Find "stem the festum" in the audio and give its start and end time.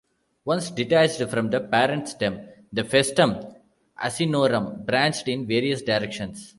2.09-3.55